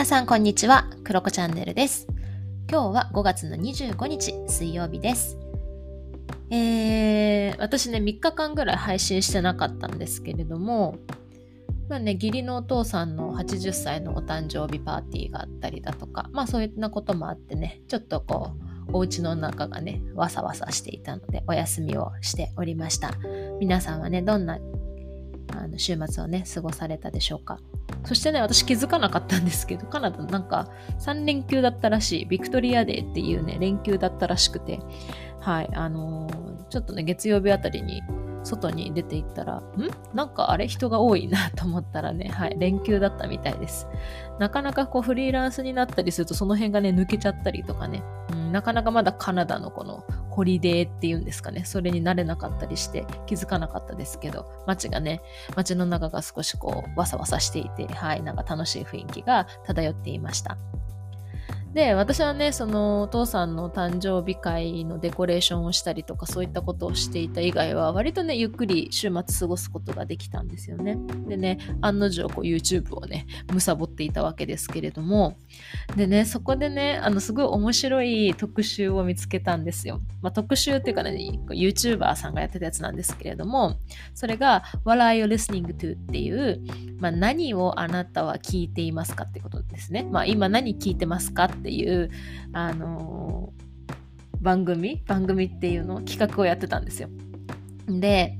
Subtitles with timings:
[0.00, 2.06] 皆さんこんにちは、クロコチャンネルです。
[2.70, 5.36] 今日は5月の25日水曜日です。
[6.50, 10.96] えー、私ね、3日間ぐらい配信してなかったんですけれども、
[11.90, 18.52] まあね、義理のお父さんの80歳のお誕生日パーティーがあったりだとか、まあそういったこともあってね、ちょっとこ
[18.88, 23.12] う、お家の中がね、わさわさしていたので、お休みをしておりました。
[23.60, 24.58] 皆さんはね、どんな
[25.52, 27.58] あの週末をね、過ごされたでしょうか。
[28.04, 30.68] そしてね、私気づかなかったんですけど、カナダなんか
[31.00, 34.80] 3連休だったらしい、ビクトリアデーっていうね、連休だったらしくて、
[35.40, 38.00] はい、あのーちょっとね、月曜日あたりに
[38.44, 39.62] 外に出て行ったら、ん？
[40.14, 40.68] なんかあれ？
[40.68, 43.88] 人が多いなと思ったらね、はい、連休だったみたいです。
[44.38, 55.20] なかなかこうフリーランスになったりするとその辺がね、抜けちゃったりとかね、うん、なかなかまだカナダのこのホリデーっていうんですかね、それに慣れなかったりして気づかなかったですけど、街がね、
[55.56, 60.58] 街の中が少しこう、わさわさしていて、はい、なんか楽しい雰囲気が漂っていました。
[61.72, 70.98] で、私はね、そのお父さんの誕生日会のデコレーションをしたりとか、そういったことをしていた以外は、割とね、ゆっくり週末過ごすことができたんですよね。
[71.28, 75.36] でね、案の定こう YouTube をね、むさぼっていたわけですけれども、
[75.96, 80.00] でね、そこでね、あの、すごい面白い特集を見つけたんですよ。
[80.22, 81.12] まあ、特集っていうかね、
[81.50, 83.76] YouTuber さんがやってたやつなんですけれども、
[84.14, 85.94] それが、What are you listening to?
[85.94, 86.60] っていう、
[86.98, 90.02] まあ、何をあなたは聞いていますかってことですね。
[90.10, 92.10] まあ、今何聞いてますかっていう、
[92.52, 93.70] あのー
[94.40, 97.08] 番組番組っていうのを企画をやってたんですよ。
[97.88, 98.38] で、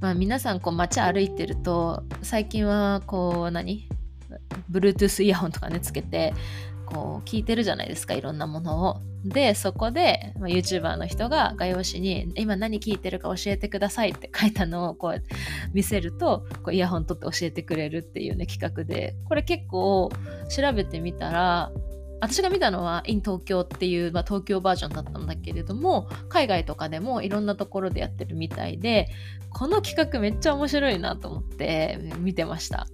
[0.00, 3.88] まあ、皆さんこう街歩いてると最近はこう何
[4.70, 6.32] ？Bluetooth イヤホンとかねつけて
[6.86, 9.00] こう聞いてるじゃないですかいろんなものを。
[9.24, 15.22] でそこで、まあ、YouTuber の人が画用紙に「今何聞いてるか教えてください」って書いたのをこう
[15.72, 20.10] 見せるとこうイヤホン取って教えてくれるっていうね企画でこれ結構
[20.48, 21.70] 調べてみたら
[22.22, 29.08] 私が見たのは in 東京っていう、まあ、東京バージョンだったんだけれども海外とかでもいろんなところでやってるみたいで
[29.50, 32.86] この企画めっちゃ面白いなと思って見てました。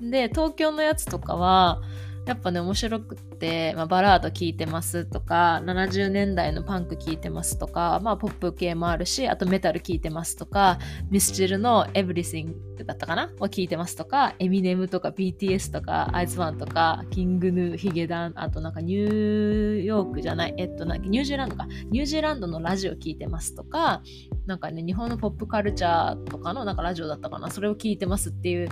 [0.00, 1.82] で東京のやつとかは
[2.28, 10.78] やっぱね面白くって、まあ、バラード聴いてますとか70年代のパンク聴いてますとか、まあ、ポップ系もあるしあとメタル聴いてますとか
[11.10, 12.52] ミスチルの Everything
[12.84, 13.32] だったかな？
[13.40, 20.54] を聴いてますとかエミネムとか BTS とかアイズワンとかキングヌーヒゲダンあとなんかニューヨークじゃない？
[20.58, 21.66] えっとなんかニュージーランドか。
[21.90, 24.02] ニュージーランドのラジオ聴いてますとか
[24.46, 27.50] なんかね日本のポップカルチャーとかのなんかラジオだったかな？
[27.50, 28.68] それを聞いてますっていう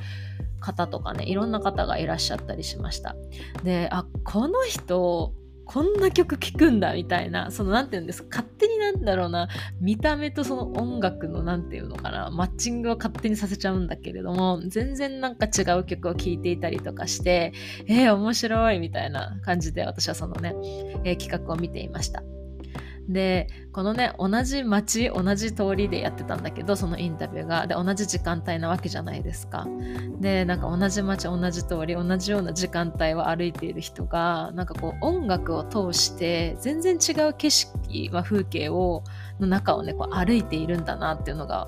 [0.66, 3.15] 方とかねいろんな方がいらっしゃったりしました。
[3.62, 5.32] であこの人
[5.65, 9.49] こんな曲聴くんだみたいなその何て言うんですか勝手になんだろうな
[9.81, 17.53] 見た目とその音楽の何て言うのかなマッチングを勝手にさせちゃうんだけれども全然なんか違う曲を聴いていたりとかして
[17.88, 20.54] えー、面白いみたいな感じで私はそのね、
[21.04, 22.22] えー企画を見ていました。
[23.09, 27.67] でこのね同じ街同じ通りでやってたんだけどそのインタビューが。
[27.67, 29.67] で同じ時間帯なわけじゃないですか。
[30.21, 39.05] でなんか同じ街同じ通り同じような時間帯を歩いている人がなんかこう音楽を通して全然違う景色、まあ、風景を
[39.39, 41.66] の中をねこう歩いているんだなっていうのが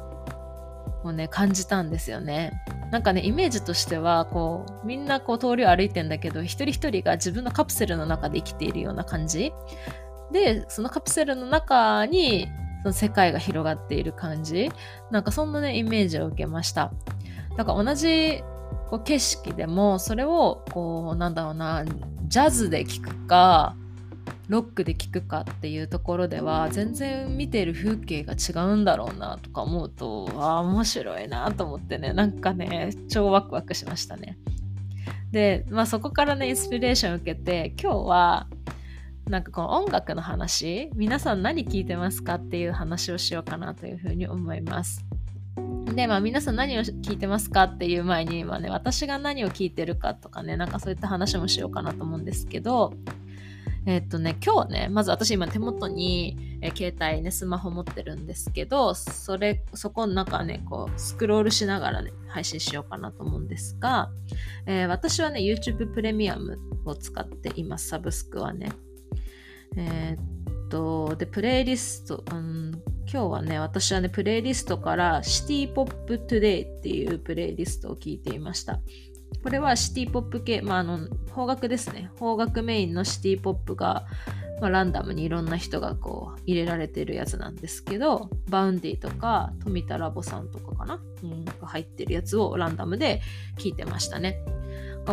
[1.04, 2.52] もうね感じたんですよね。
[2.90, 9.52] なんかねイメージとしてはこうみんなこう通りを歩いてんだけど一人一人が自分のカプセルの中で生きているような感じ。
[10.32, 12.48] でそのカプセルの中に
[12.82, 14.70] その世界が広がっている感じ。
[15.10, 16.92] なんかそんなねイメージを受けました。
[17.56, 18.42] だから同じ
[18.88, 21.84] こう景色でもそれをこうなんだろうな
[22.26, 23.74] ジャズで聴くか
[24.48, 34.38] ロックで聴くかっていうところでは全然見てる風景が違うんだろうなとか思うとああ面白いなと思ってねなんかね超ワクワクしましたね。
[35.30, 38.46] で、まあ、そこからねインスピレーションを受けて今日は
[39.28, 45.04] なんかこの音楽の話皆さん何聞いてますかっていう話をしようかなというふうに思います。
[45.94, 52.94] でまあ皆さん何を聞いてますかっていう前に今ね私が何を聞いてるかとかねなんかそういった話もしようかなと思うんですけど
[53.86, 64.10] えっとね今日ねまず私今手元に、え携帯ねスマホ持ってるんですけどそれそこの中ねこうスクロールしながらね配信しようかなと思うんですが、
[64.66, 68.70] えー私はね YouTube プレミアムを使っていますサブスクはね。
[69.78, 78.80] えーっと、で、プレイリスト、うん、今日はね、私はね、プレイリストから City Pop Today っていうプレイリストを聞いていました。
[79.42, 82.10] これはシティポップ系、まあ、あの、邦楽ですね。
[82.18, 84.04] 邦楽メインのシティポップが、
[84.60, 93.20] まあ、ランダムにいろんな人がこう入れられてるやつなんですけど、 Vaundy とか富田ラボさんとかかな、うん、が入ってるやつをランダムで
[93.56, 94.38] 聞いてましたね。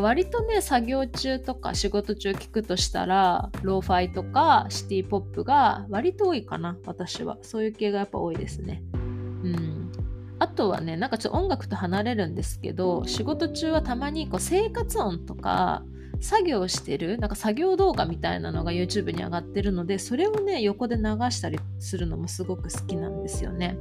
[0.02, 7.38] 割とね作業中とか仕事中聞くとしたらローファイとかシティポップが割と多いかな私は。
[7.42, 8.84] そういう系がやっぱ多いですね。
[8.94, 9.92] うん。
[10.40, 15.84] あとはねなんかちょっと音楽と離れるんですけど仕事中はたまにこう生活音とか
[16.20, 23.78] 作業してるなんか作業動画みたいなのが YouTube に上がってるのでそれをね横で流したりするのもすごく好きなんですよね。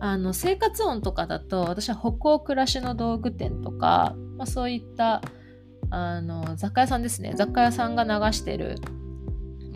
[0.00, 5.22] あの生活音とかだと私は北欧暮らしの道具店とか、まあ、そういった
[5.90, 7.34] あの雑貨屋さんですね。
[7.36, 8.76] 雑貨屋さんが流してる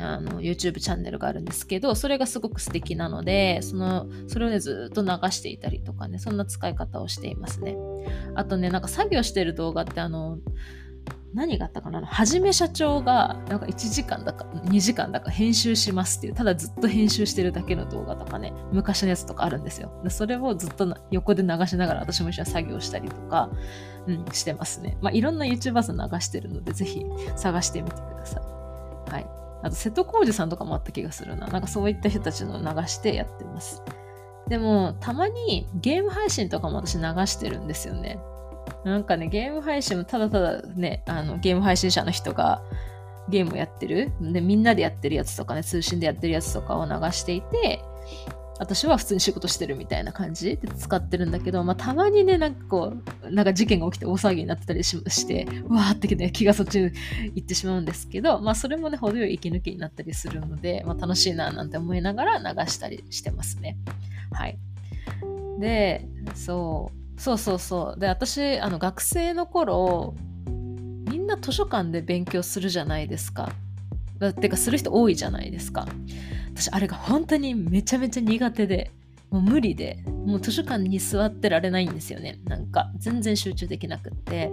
[0.01, 7.77] あの YouTube チャンネルがあるんですけどそれがすごく素敵なのでそのそれをねずっと流していたりとかねそんな使い方をしていますね。
[8.35, 10.39] あとねなんか作業してる動画ってあの
[11.35, 12.01] 何があったかな？
[12.05, 19.93] はじめ社長がなんか1時間だか2時間だか編集しますっていうただずっと編集してるだけの動画とかね昔のやつとかあるんですよ。
[20.09, 23.51] それをずっと横で流しながら私も一緒に作業したりとか、
[24.07, 24.97] うん、してますね。
[25.03, 27.05] まあいろんな YouTuber さん流してるのでぜひ
[27.37, 29.13] 探してみてください。
[29.13, 29.27] はい。
[29.63, 31.47] あと瀬戸康史さんとかもあった気がするな。
[31.49, 33.83] なんかそういった人たちの流してやってます。
[34.49, 38.19] でもたまにゲーム配信とかも私流してるんですよね。
[38.89, 42.63] なんかね、ゲーム配信もただただね、あのゲーム配信者の人が
[43.29, 44.13] ゲームをやってる。
[44.21, 47.81] で、みんなでやってるやつとかね、通信でやってるやつとかを流していて、
[48.59, 52.93] 私は普通に仕事してるみたいな感じで使ってるんだけど、まあ、たまにね、なんかこ
[53.23, 56.91] う、なんか事件が起きて大騒ぎになってたりして、うわーって、ね、気がそっちに
[57.35, 63.77] 行ってしまうんですけど、まあ、それもね、程よい息抜きになったりするので、まあ、楽しいななんて思いながら流したりしてますね。
[64.33, 64.59] はい。
[65.61, 66.98] で、そう。
[67.19, 68.01] そうそうそう。
[68.01, 70.15] で私あの学生の頃
[70.47, 73.51] みんな図書館で勉強するじゃないですか。
[74.19, 75.87] だってかする人多いじゃないですか。
[76.55, 78.91] 私あれが本当にめちゃめちゃ苦手で。
[79.31, 82.41] もう無理でもう図書館に座ってられないんですよね。
[82.45, 84.51] なんか全然集中できなくって。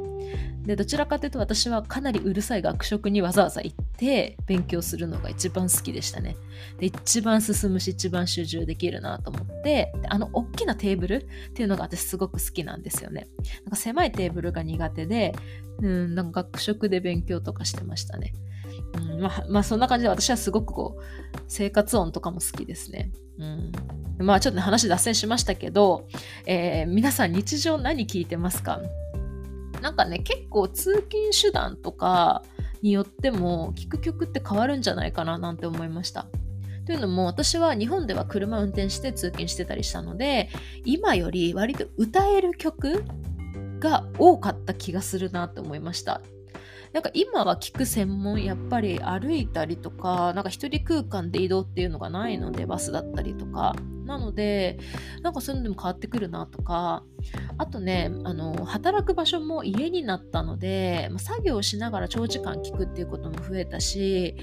[0.63, 6.35] でどちらかというと私はかなりうるさい学食にわざわざ行って勉強するのが一番好きでしたね。
[6.79, 11.15] で一番進むし一番集中できるなと思ってあの大きなテーブル
[11.49, 13.27] っていうのが私すごく好きなんですよね。
[13.63, 15.33] なんか狭いテーブルが苦手で
[15.81, 18.33] うんなんか学食で勉強とかしてましたね。
[18.97, 21.03] うんまあ、まあそんな感じで私はすごくこう
[21.47, 23.11] 生活音とかも好きですね。
[23.37, 23.45] う
[24.23, 26.07] ん、まあちょっと、ね、話脱線しましたけど、
[26.45, 28.81] えー、皆さん日常何聞いてますか？
[29.81, 32.43] なんかね結構通勤手段とか
[32.81, 36.27] によっても聞く曲って変わるんじゃないかななんて思いました。
[36.85, 40.49] というのも私は日本では車運転して通勤してたりしたので
[40.85, 43.03] 今より割と歌える曲
[43.79, 46.21] が多かった気がするなって思いました。
[46.95, 53.75] なんか今は聞く専門やっぱり歩いたりとかなんか一人空間で移動っていうのがないのでバスだったりとか。
[54.05, 54.77] なので
[55.23, 57.03] なんかそういうのでも変わってくるなとか。
[57.57, 64.37] あとねあの働く場所も家になったので、まあ、作業しながら長時間聞くっていうことも増えたし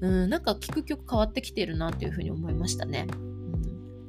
[0.00, 3.08] うんなんか聞く曲変わってきているなっていうふうに思いましたね。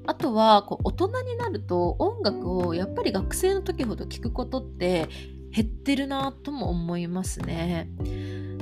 [0.06, 5.10] あとはこう大人になると音楽をやっぱり学生の時ほど聞くことって
[5.52, 7.90] 減ってるなとも思いますね。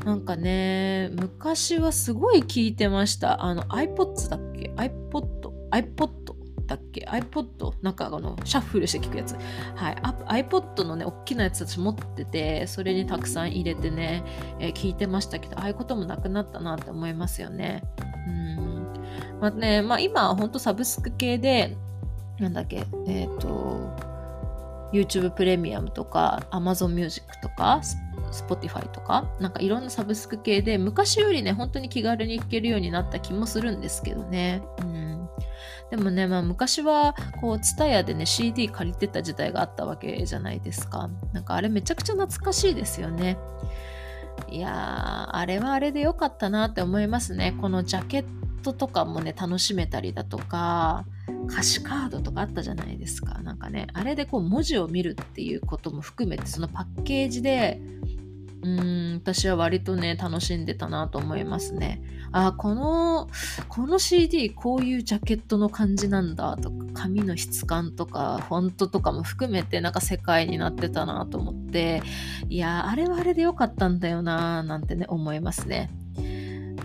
[0.05, 3.43] なんかね、昔はすごい聞いてました。
[3.43, 5.51] あの iPods だっけ ?iPod?
[5.71, 6.09] iPod
[6.65, 7.73] だっけ ?iPod?
[7.81, 9.35] なんかあの、シャッフルして聞くやつ。
[9.75, 9.95] はい。
[10.43, 14.23] iPod のね、大きなやつ私持ってて、それにたくさん入れてね、
[14.59, 17.83] えー、聞いてましたけど、ああいうこともなくなったなって思いますよね。
[18.27, 18.87] うん。
[19.41, 21.77] まあね、まあ今ほんとサブスク系で、
[22.39, 24.08] なんだっけ、えっ、ー、と、
[24.91, 27.81] YouTube プレミアムとか Amazon Music とか
[28.31, 34.61] Spotify とかなんかいろんなサブスク系で昔よりね本当に気軽に聴けるようになった気もするんですけどね。
[34.81, 35.09] うん
[35.89, 41.09] でもね、まあ、昔はこう TSUTAYA でね CD 借りてた時代があったわけじゃないですか。
[41.33, 43.37] なんかあれめちゃくちゃ懐かしいですよね。
[44.49, 47.57] いやーあれはあれでよかったなって思いますね。
[47.59, 48.25] このジャケッ
[48.61, 51.05] トとかもね楽しめたりだとか
[51.49, 53.39] 歌詞カードとかあったじゃないですか。
[53.41, 57.81] なんかね、あれでこう文字を見るっていうことも含めて、そのパッケージで、
[58.61, 62.01] うーん、私は割とね、楽しんでたなと思いますね。
[62.31, 63.29] あ、この、
[63.67, 72.03] この CD こういうジャケットの感じなんだとか、紙の質感とか、フォントとかも含めてなんか世界になってたなと思って、
[72.49, 75.89] いや、あれはあれでよかったんだよななんてね、思いますね。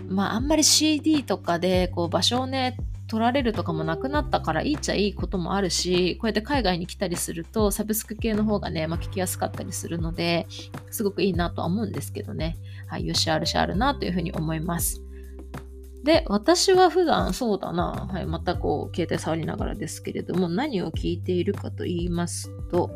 [0.07, 10.47] まあ、あんまり CD とかでこう場所をね取られるとかもなくなったからいいっちゃいいこともあるしこうやって海外に来たりするとサブスク系の方がね、まあ、聞きやすかったりするので
[10.89, 12.57] すごくいいなとは思うんですけどね。
[12.87, 15.05] はいよしあるしあるなというふうに思います。
[16.05, 22.91] で、私は普段そうだな、はい、またこう、携帯触りながらですけれども、何を聞いているかと言いますと、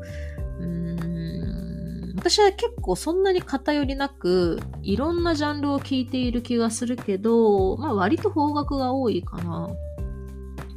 [0.59, 1.38] うーん、
[2.19, 9.69] 私は結構そんなに偏りなく、いろんなジャンルを聴いている気がするけど、まあ割と邦楽が多いかな。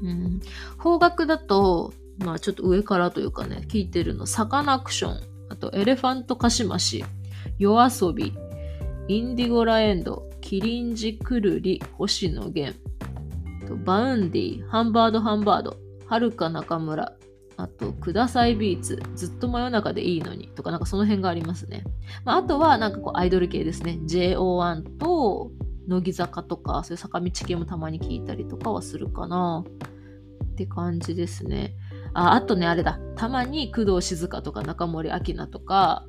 [0.03, 0.41] うん。
[0.79, 7.05] 邦楽だと、まあちょっと上からというかね、聞いてるの、サカナクション、あとエレファントカシマシ、
[7.59, 8.33] YOASOBI、
[9.09, 12.79] indigo la End、キリンジくるり、星野源、
[13.85, 17.13] Vaundy、ハンバートハンバート、はるか中村、
[17.57, 21.85] あと、くださいビーツ、ずっと真夜中でいいのにとか、なんかその辺がありますね。
[22.25, 23.99] まあ、あとは、なんかこう、アイドル系ですね。
[24.05, 25.51] JO1 と、
[25.89, 29.65] 乃木坂とか、そういう坂道系もたまに聞いたりとかはするかな。
[30.53, 31.75] って感じですね。
[32.15, 32.99] あ、あとね、あれだ。
[33.17, 36.07] たまに工藤静香とか中森明菜とか、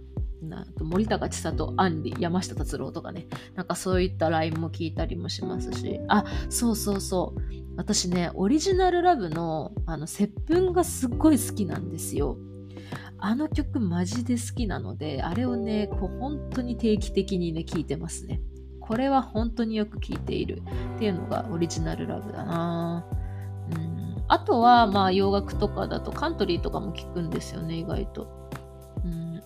[0.50, 7.42] な森高千里、杏里、山下達郎とかね、なんかそういったラインも聞いたりもしますし、あ、そうそうそう。
[7.76, 12.38] 私ね、オリジナルラブの、あの、接吻がすっごい好きなんですよ。
[13.20, 18.42] あの曲マジで好きなので、あれをね、こう本当に定期的にね、聴いてますね。
[18.82, 20.62] これは本当によく聴いている
[20.96, 23.06] っていうのがオリジナルラブだな
[23.72, 28.43] うんあとは、まあ洋楽とかだとカントリーとかも聴くんですよね、意外と。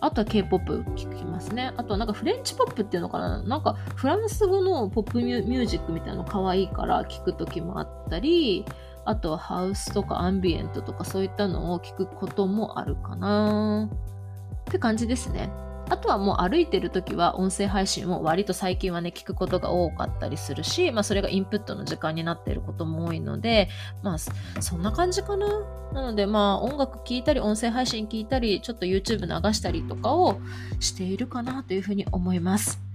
[0.00, 1.72] あとは K-POP 聞きますね。
[1.76, 8.64] あとはなんかフレンチポップっていうのかななんかフランス語のポップミュージックみたいなの可愛いから聞くときもあったり、
[9.04, 15.50] あとはハウスとかアンビエントとかそういったのを聞くこともあるかなって感じですね。
[15.90, 23.68] あとはもう歩いてる時は音声配信を割と最近はね聞くことが多かったりするし、まあそれがインプットの時間になっていることも多いので、
[24.02, 25.46] まあそんな感じかな。
[25.92, 30.38] なのでまあ音楽聴いたり音声配信聞いたりちょっと YouTube 流したりとかを
[30.80, 32.87] しているかなというふうに思います。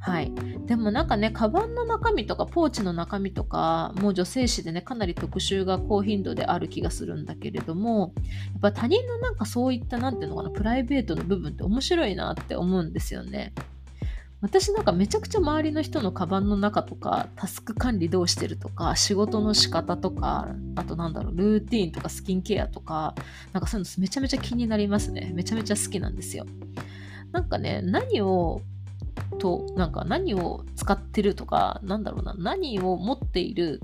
[0.00, 0.32] はい。
[0.66, 8.12] でもなんかね、カバンの中身とかポーチの中身とか、もう女性誌でね、かなり特集が高頻度である気がするんだけれども、
[8.52, 13.52] やっぱ他人のなんかそういったなんていうのかな、プライベートの部分って面白いなって思うんですよね。
[14.40, 23.16] 私なんかめちゃくちゃ周りの人のカバンの中とか、タスク管理どうしてるとか、仕事の仕方とか、あとなんだろう、ルーティーンとかスキンケアとか、
[23.52, 25.32] なんかそういうのめちゃめちゃ気になりますね。
[25.34, 26.46] めちゃめちゃ好きなんですよ。
[27.32, 28.62] なんかね、何を
[29.38, 33.80] と、なんか何を使ってるとか、なんだろうな、何を持っている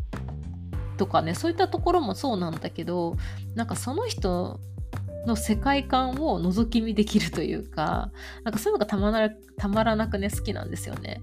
[0.97, 3.17] とかね、そういったところもそうなんだけど、
[3.55, 4.61] なんかその人
[5.27, 8.11] の世界観を覗き見できるというか、
[8.45, 11.21] なんかそういうのがたまらたまらなくね、好きなんですよね。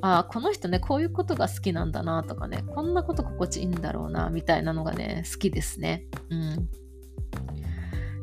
[0.00, 6.04] ああ、この人ね、こういうことが好きなんだなとかね、こんなこと心地いいんだろうな、みたいなのがね、好きですね。
[6.30, 6.68] うん。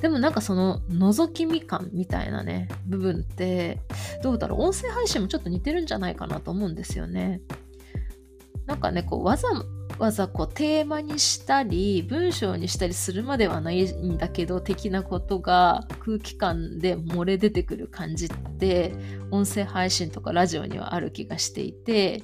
[0.02, 3.80] でもなんかその覗き見感みたいなね、部分って、
[4.24, 7.42] どうだろう、音声配信もちょっと似てるんじゃないかなと思うんですよね。
[8.66, 9.48] なんかね、こうわざ
[10.00, 18.94] わざこうテーマにしたり文章にしたりするまではないんだけど的なことが空気感で漏れ出てくる感じって
[19.30, 22.24] 音声配信とかラジオにはある気がしていて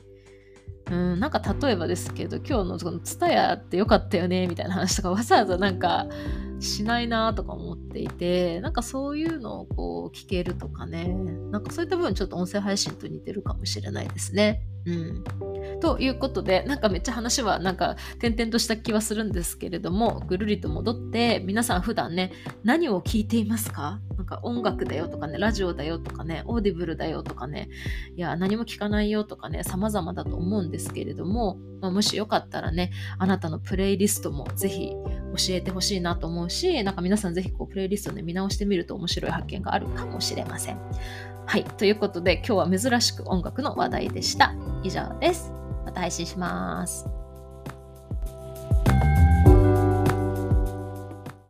[0.90, 6.08] うん、なんか例えばですけど今日のそのツタヤってよかったよねみたいな話とかわざわざなんか
[6.60, 11.08] しないなとか思っていてなんかそういうのをこう聞けるとかね
[11.52, 14.64] なんかそういった部分ちょっと音声配信と似てるかもしれないですね。
[14.86, 15.24] うん、
[15.80, 22.32] ということでなんかめっちゃ話はなんか点々とした気はするんですけれどもぐるりと戻って皆さん普段ね
[22.64, 24.00] 何を聞いていますか？
[24.18, 27.70] なんか音楽だよとかねラジオだよとかねオーディブルだよとかね
[28.16, 40.80] いや何も聞かないよとかね様々だと思うんですけれども、まあ、もしよかったらねあなたのプレイリストもぜひ教えてほしいなと思うしなんか皆さんぜひこうプレイリスト、ね、見直してみると面白い発見があるかもしれません。
[41.46, 41.64] はい。
[41.64, 44.54] ということで、今日は珍しく音楽の話題でした。
[44.84, 45.54] 以上です。
[45.88, 47.17] また配信します。